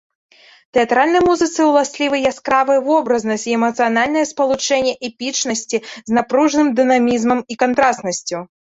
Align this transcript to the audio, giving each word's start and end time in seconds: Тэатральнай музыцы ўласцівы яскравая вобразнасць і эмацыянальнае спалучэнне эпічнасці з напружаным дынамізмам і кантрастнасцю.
Тэатральнай 0.77 1.21
музыцы 1.27 1.67
ўласцівы 1.71 2.17
яскравая 2.31 2.79
вобразнасць 2.89 3.47
і 3.51 3.55
эмацыянальнае 3.61 4.25
спалучэнне 4.33 4.93
эпічнасці 5.11 5.77
з 6.07 6.21
напружаным 6.21 6.77
дынамізмам 6.83 7.39
і 7.55 7.65
кантрастнасцю. 7.65 8.37